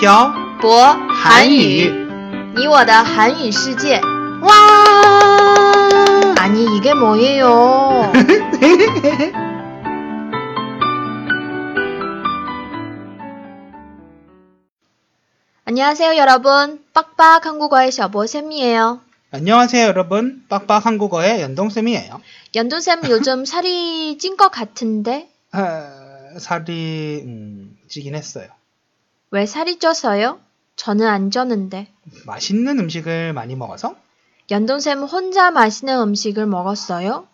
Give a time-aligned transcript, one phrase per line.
[0.00, 1.90] 漂博韩语，
[2.54, 4.00] 你我的韩语世界。
[4.42, 4.52] 哇！
[6.38, 8.12] 아니이게뭐예요？
[15.64, 16.84] 안녕하세요, 여러분.
[16.92, 19.00] 빡빡 한국어의 셔보쌤이에요.
[19.32, 20.44] 안녕하세요, 여러분.
[20.48, 22.20] 빡빡 한국어의 연동쌤이에요.
[22.54, 28.46] 연두쌤 요즘 살이 찐 것 같은데 아, 살이 음, 찌긴 했어요.
[29.31, 30.39] 왜 살이 쪄서요?
[30.75, 31.87] 저는 안 쪘는데.
[32.25, 33.95] 맛있는 음식을 많이 먹어서
[34.49, 37.27] 연돈쌤 혼자 맛있는 음식을 먹었어요?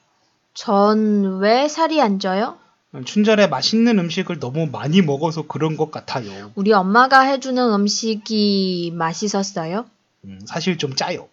[0.54, 2.58] 전 왜 살이 안 쪄요?
[3.06, 6.52] 춘절에 맛있는 음식을 너무 많이 먹어서 그런 것 같아요.
[6.56, 9.86] 우리 엄마가 해주는 음식이 맛있었어요?
[10.26, 11.28] 음, 사실 좀 짜요.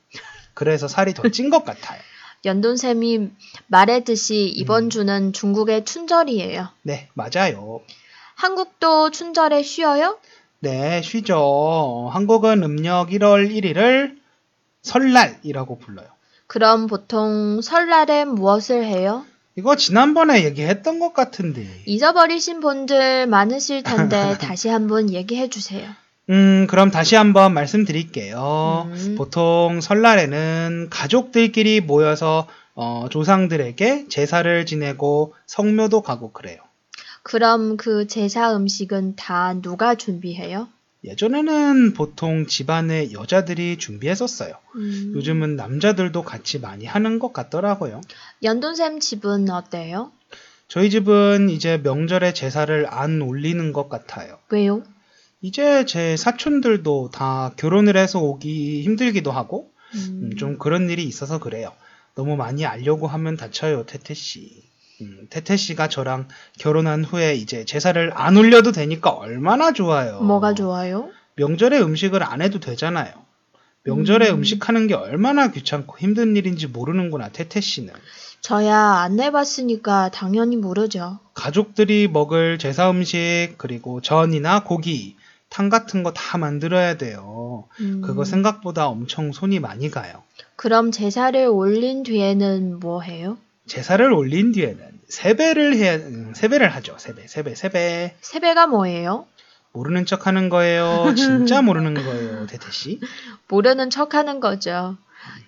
[0.54, 2.00] 그래서 살이 더 찐 것 같아요.
[2.44, 3.30] 연돈쌤이
[3.68, 4.90] 말했듯이 이번 음.
[4.90, 6.68] 주는 중국의 춘절이에요.
[6.82, 7.80] 네, 맞아요.
[8.34, 10.18] 한국도 춘절에 쉬어요?
[10.64, 12.08] 네, 쉬죠.
[12.10, 14.16] 한국은 음력 1월 1일을
[14.80, 16.06] 설날이라고 불러요.
[16.46, 19.26] 그럼 보통 설날에 무엇을 해요?
[19.56, 21.66] 이거 지난번에 얘기했던 것 같은데.
[21.84, 25.86] 잊어버리신 분들 많으실 텐데 다시 한번 얘기해 주세요.
[26.30, 28.88] 음, 그럼 다시 한번 말씀드릴게요.
[28.88, 29.14] 음.
[29.18, 36.56] 보통 설날에는 가족들끼리 모여서 어, 조상들에게 제사를 지내고 성묘도 가고 그래요.
[37.24, 40.68] 그럼 그 제사 음식은 다 누가 준비해요?
[41.04, 44.54] 예전에는 보통 집안의 여자들이 준비했었어요.
[44.76, 48.02] 음, 요즘은 남자들도 같이 많이 하는 것 같더라고요.
[48.42, 50.12] 연돈쌤 집은 어때요?
[50.68, 54.38] 저희 집은 이제 명절에 제사를 안 올리는 것 같아요.
[54.50, 54.82] 왜요?
[55.40, 61.38] 이제 제 사촌들도 다 결혼을 해서 오기 힘들기도 하고 음, 음, 좀 그런 일이 있어서
[61.38, 61.72] 그래요.
[62.14, 64.73] 너무 많이 알려고 하면 다쳐요, 태태 씨.
[65.00, 66.28] 음, 태태 씨가 저랑
[66.58, 70.20] 결혼한 후에 이제 제사를 안 올려도 되니까 얼마나 좋아요.
[70.20, 71.10] 뭐가 좋아요?
[71.36, 73.12] 명절에 음식을 안 해도 되잖아요.
[73.82, 74.38] 명절에 음.
[74.38, 74.44] 음.
[74.44, 77.92] 식 하는 게 얼마나 귀찮고 힘든 일인지 모르는구나, 태태 씨는.
[78.40, 81.18] 저야 안 해봤으니까 당연히 모르죠.
[81.34, 85.16] 가족들이 먹을 제사 음식, 그리고 전이나 고기,
[85.48, 87.64] 탕 같은 거 다 만들어야 돼요.
[87.80, 90.22] 음, 그거 생각보다 엄청 손이 많이 가요.
[90.56, 93.38] 그럼 제사를 올린 뒤에는 뭐 해요?
[93.66, 96.96] 제사를 올린 뒤에는 세배를 해야 음, 세배를 하죠.
[96.98, 98.16] 세배, 세배, 세배.
[98.20, 99.26] 세배가 뭐예요?
[99.72, 101.14] 모르는 척 하는 거예요.
[101.16, 103.00] 진짜 모르는 거예요, 태태 씨.
[103.48, 104.96] 모르는 척 하는 거죠.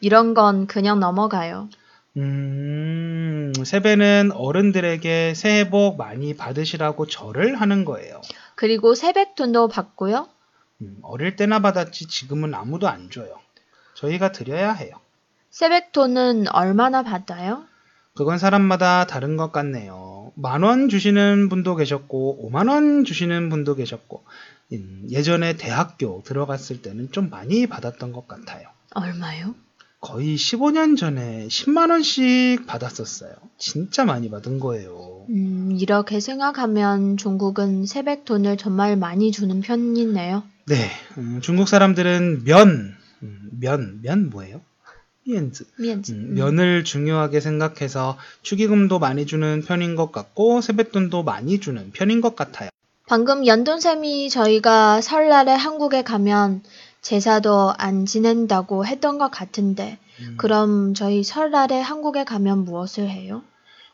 [0.00, 1.68] 이런 건 그냥 넘어가요.
[2.16, 8.20] 음, 세배는 어른들에게 새해 복 많이 받으시라고 절을 하는 거예요.
[8.54, 10.26] 그리고 세뱃돈도 받고요.
[10.80, 13.38] 음, 어릴 때나 받았지 지금은 아무도 안 줘요.
[13.94, 14.92] 저희가 드려야 해요.
[15.50, 17.64] 세뱃돈은 얼마나 받아요?
[18.16, 20.32] 그건 사람마다 다른 것 같네요.
[20.34, 24.24] 만 원 주시는 분도 계셨고, 5만 원 주시는 분도 계셨고,
[24.72, 28.68] 음, 예전에 대학교 들어갔을 때는 좀 많이 받았던 것 같아요.
[28.94, 29.54] 얼마요?
[30.00, 33.32] 거의 15년 전에 10만 원씩 받았었어요.
[33.58, 35.26] 진짜 많이 받은 거예요.
[35.30, 40.42] 음, 이렇게 생각하면 중국은 세뱃 돈을 정말 많이 주는 편이네요.
[40.66, 44.60] 네, 음, 중국 사람들은 면, 음, 면, 면 뭐예요?
[45.26, 45.64] 면즈.
[45.76, 46.12] 면지.
[46.12, 52.36] 음, 면을 중요하게 생각해서 축의금도 많이 주는 편인 것 같고 세뱃돈도 많이 주는 편인 것
[52.36, 52.70] 같아요.
[53.08, 56.62] 방금 연돈쌤이 저희가 설날에 한국에 가면
[57.02, 63.42] 제사도 안 지낸다고 했던 것 같은데, 음, 그럼 저희 설날에 한국에 가면 무엇을 해요?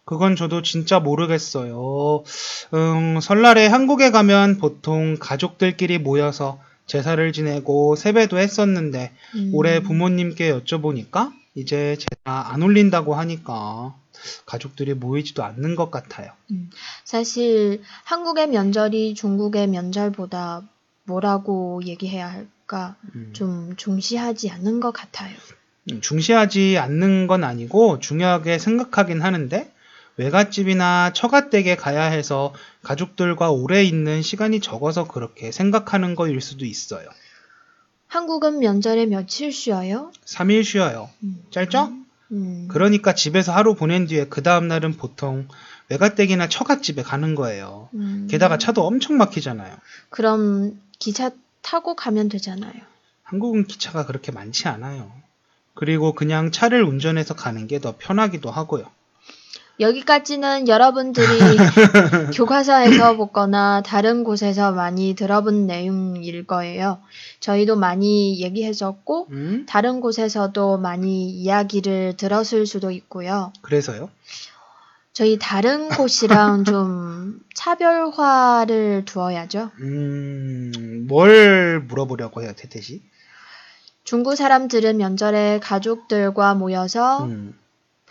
[0.04, 2.24] 그건 저도 진짜 모르겠어요.
[2.74, 11.32] 음, 설날에 한국에 가면 보통 가족들끼리 모여서 제사를 지내고 세배도 했었는데 음, 올해 부모님께 여쭤보니까
[11.54, 13.94] 이제 제사 안 올린다고 하니까
[14.46, 16.32] 가족들이 모이지도 않는 것 같아요.
[17.04, 20.62] 사실 한국의 면절이 중국의 면절보다
[21.04, 22.96] 뭐라고 얘기해야 할까?
[23.14, 25.34] 음, 좀 중시하지 않는 것 같아요.
[25.90, 29.72] 음, 중시하지 않는 건 아니고 중요하게 생각하긴 하는데
[30.16, 32.52] 외갓집이나 처갓댁에 가야 해서
[32.82, 37.08] 가족들과 오래 있는 시간이 적어서 그렇게 생각하는 거일 수도 있어요.
[38.08, 40.12] 한국은 면절에 며칠 쉬어요?
[40.26, 41.08] 3일 쉬어요.
[41.22, 41.92] 음, 짧죠?
[42.32, 45.48] 음, 그러니까 집에서 하루 보낸 뒤에 그 다음날은 보통
[45.88, 47.88] 외갓댁이나 처갓집에 가는 거예요.
[47.94, 49.76] 음, 게다가 차도 엄청 막히잖아요.
[50.10, 51.30] 그럼 기차
[51.62, 52.72] 타고 가면 되잖아요.
[53.22, 55.10] 한국은 기차가 그렇게 많지 않아요.
[55.74, 58.84] 그리고 그냥 차를 운전해서 가는 게 더 편하기도 하고요.
[59.80, 61.26] 여기까지는 여러분들이
[62.36, 67.00] 교과서에서 보거나 다른 곳에서 많이 들어본 내용일 거예요.
[67.40, 69.66] 저희도 많이 얘기했었고, 음?
[69.68, 73.52] 다른 곳에서도 많이 이야기를 들었을 수도 있고요.
[73.62, 74.10] 그래서요?
[75.12, 79.70] 저희 다른 곳이랑 좀 차별화를 두어야죠.
[79.80, 83.02] 음, 뭘 물어보려고 해요, 태태씨?
[84.04, 87.54] 중국 사람들은 명절에 가족들과 모여서 음,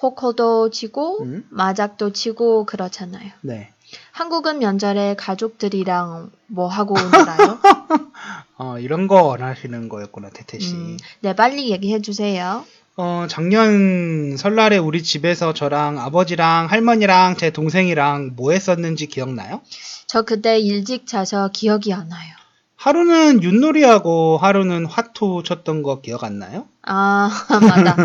[0.02, 1.46] 포커도 치고 음.
[1.50, 3.32] 마작도 치고 그렇잖아요.
[3.42, 3.70] 네.
[4.12, 7.60] 한국은 명절에 가족들이랑 뭐 하고 놀아요?
[8.58, 10.74] 어, 이런 거 원하시는 거였구나, 태태 씨.
[10.74, 12.66] 음, 네, 빨리 얘기해 주세요.
[12.98, 19.62] 어, 작년 설날에 우리 집에서 저랑 아버지랑 할머니랑 제 동생이랑 뭐 했었는지 기억나요?
[20.08, 22.41] 저 그때 일찍 자서 기억이 안 나요.
[22.82, 26.68] 하루는 윷놀이하고 하루는 화투 쳤던 거 기억 안 나요?
[26.82, 27.30] 아,
[27.62, 27.96] 맞아.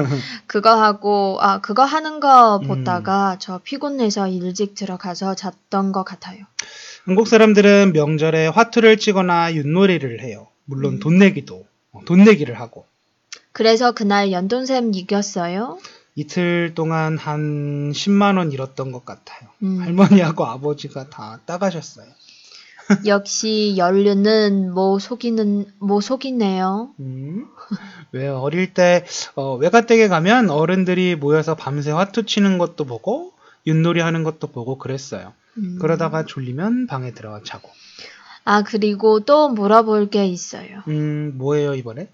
[0.47, 2.69] 그거 하고, 아, 그거 하는 거 음.
[2.69, 6.45] 보다가 저 피곤해서 일찍 들어가서 잤던 것 같아요.
[7.07, 10.49] 한국 사람들은 명절에 화투를 치거나 윷놀이를 해요.
[10.67, 11.01] 물론 음.
[11.01, 12.85] 돈 내기도, 어, 돈 내기를 하고.
[13.53, 15.79] 그래서 그날 연돈샘 이겼어요.
[16.17, 19.49] 이틀 동안 한 10만원 잃었던 것 같아요.
[19.63, 19.81] 음.
[19.81, 22.09] 할머니하고 아버지가 다 따가셨어요.
[23.07, 26.91] 역시 연륜은 뭐 속이는, 뭐 속이네요.
[27.01, 27.47] 음.
[28.13, 29.05] 왜 어릴 때
[29.35, 33.33] 어, 외가댁에 가면 어른들이 모여서 밤새 화투 치는 것도 보고
[33.67, 35.33] 윷놀이 하는 것도 보고 그랬어요.
[35.59, 35.79] 음.
[35.81, 37.71] 그러다가 졸리면 방에 들어가 자고.
[38.45, 40.83] 아, 그리고 또 물어볼 게 있어요.
[40.87, 42.09] 음, 뭐예요 이번에?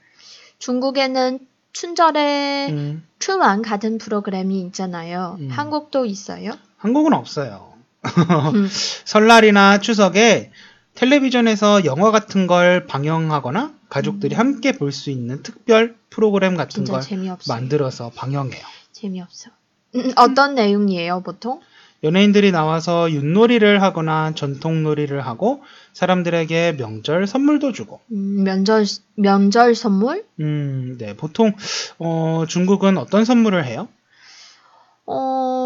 [0.58, 1.40] 중국에는
[1.72, 5.36] 춘절에 음, 춘왕 같은 프로그램이 있잖아요.
[5.40, 5.48] 음.
[5.50, 6.52] 한국도 있어요?
[6.78, 7.71] 한국은 없어요.
[8.04, 8.68] 음.
[9.04, 10.50] 설날이나 추석에
[10.94, 17.56] 텔레비전에서 영화 같은 걸 방영하거나 가족들이 함께 볼 수 있는 특별 프로그램 같은 걸 재미없어요.
[17.56, 18.62] 만들어서 방영해요.
[18.92, 19.50] 재미없어.
[19.94, 21.60] 음, 어떤 내용이에요, 보통?
[22.04, 25.62] 연예인들이 나와서 윷놀이를 하거나 전통놀이를 하고
[25.92, 28.84] 사람들에게 명절 선물도 주고 음, 면절,
[29.14, 30.24] 면절 선물?
[30.40, 31.14] 음, 네.
[31.16, 31.52] 보통
[31.98, 33.88] 어, 중국은 어떤 선물을 해요?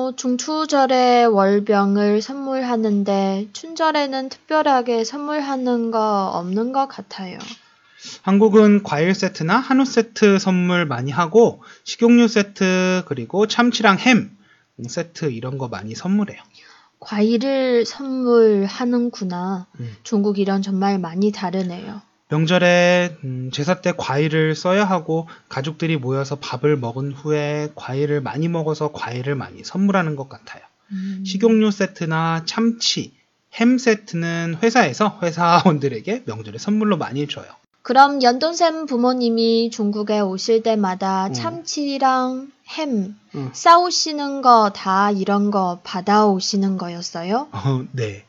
[0.06, 7.38] 어, 중추절에 월병을 선물하는데 춘절에는 특별하게 선물하는 거 없는 것 같아요.
[8.22, 14.30] 한국은 과일 세트나 한우 세트 선물 많이 하고 식용유 세트 그리고 참치랑 햄
[14.86, 16.40] 세트 이런 거 많이 선물해요.
[17.00, 19.66] 과일을 선물하는구나.
[19.80, 19.96] 음.
[20.04, 22.00] 중국이랑 정말 많이 다르네요.
[22.28, 28.92] 명절에 음, 제사 때 과일을 써야 하고 가족들이 모여서 밥을 먹은 후에 과일을 많이 먹어서
[28.92, 30.62] 과일을 많이 선물하는 것 같아요.
[30.92, 31.22] 음.
[31.24, 33.12] 식용유 세트나 참치,
[33.54, 37.46] 햄 세트는 회사에서 회사원들에게 명절에 선물로 많이 줘요.
[37.82, 41.32] 그럼 연돈샘 부모님이 중국에 오실 때마다 음.
[41.32, 43.50] 참치랑 햄 음.
[43.52, 47.46] 싸우시는 거 다 이런 거 받아오시는 거였어요?
[47.52, 48.24] 어, 네.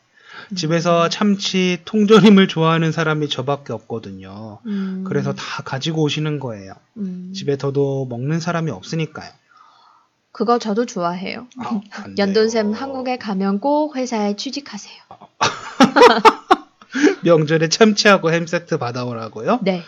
[0.56, 4.58] 집에서 참치 통조림을 좋아하는 사람이 저밖에 없거든요.
[4.66, 5.04] 음.
[5.06, 6.72] 그래서 다 가지고 오시는 거예요.
[6.96, 7.32] 음.
[7.34, 9.30] 집에 더도 먹는 사람이 없으니까요.
[10.32, 11.46] 그거 저도 좋아해요.
[11.58, 12.72] 아, 안 연돈샘.
[12.72, 14.94] 한국에 가면 꼭 회사에 취직하세요.
[17.24, 19.60] 명절에 참치하고 햄 세트 받아오라고요?
[19.62, 19.82] 네.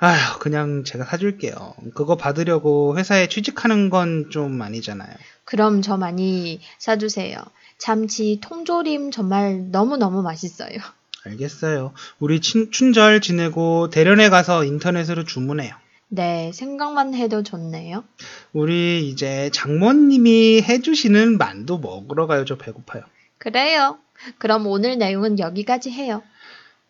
[0.00, 1.74] 아휴, 그냥 제가 사줄게요.
[1.94, 5.10] 그거 받으려고 회사에 취직하는 건 좀 아니잖아요.
[5.44, 7.38] 그럼 저 많이 사주세요.
[7.78, 10.78] 참치 통조림 정말 너무너무 맛있어요.
[11.26, 11.92] 알겠어요.
[12.20, 15.74] 우리 친- 춘절 지내고 대련에 가서 인터넷으로 주문해요.
[16.10, 18.04] 네, 생각만 해도 좋네요.
[18.52, 22.44] 우리 이제 장모님이 해주시는 만두 먹으러 가요.
[22.44, 23.02] 저 배고파요.
[23.38, 23.98] 그래요.
[24.38, 26.22] 그럼 오늘 내용은 여기까지 해요.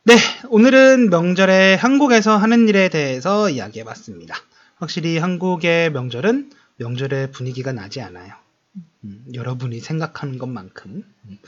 [0.08, 0.16] 네,
[0.48, 4.34] 오늘은 명절에 한국에서 하는 일에 대해서 이야기해봤습니다.
[4.76, 8.32] 확실히 한국의 명절은 명절의 분위기가 나지 않아요.
[9.04, 11.38] 음, 여러분이 생각하는 것만큼 음,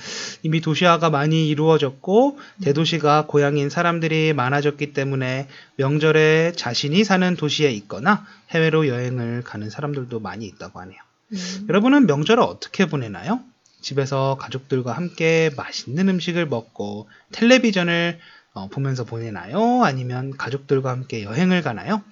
[0.43, 8.88] 이미 도시화가 많이 이루어졌고 대도시가 고향인 사람들이 많아졌기 때문에 명절에 자신이 사는 도시에 있거나 해외로
[8.88, 10.99] 여행을 가는 사람들도 많이 있다고 하네요.
[11.33, 13.40] 음, 여러분은 명절을 어떻게 보내나요?
[13.81, 18.19] 집에서 가족들과 함께 맛있는 음식을 먹고 텔레비전을
[18.52, 19.85] 어, 보면서 보내나요?
[19.85, 22.02] 아니면 가족들과 함께 여행을 가나요?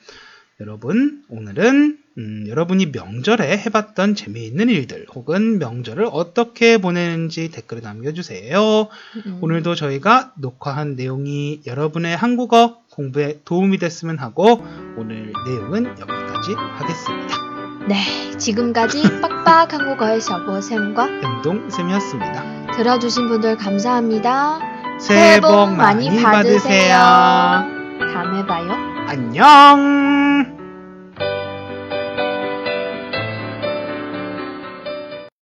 [0.61, 8.89] 여러분, 오늘은 음, 여러분이 명절에 해봤던 재미있는 일들 혹은 명절을 어떻게 보내는지 댓글에 남겨주세요.
[9.25, 9.39] 음.
[9.41, 14.65] 오늘도 저희가 녹화한 내용이 여러분의 한국어 공부에 도움이 됐으면 하고
[14.97, 17.49] 오늘 내용은 여기까지 하겠습니다.
[17.87, 22.73] 네, 지금까지 빡빡 한국어의 셔보쌤과 연동쌤이었습니다.
[22.73, 24.68] 들어주신 분들 감사합니다.
[24.99, 26.97] 새해 복 많이 받으세요.
[26.97, 28.73] 다음에 봐요.
[29.07, 30.28] 안녕!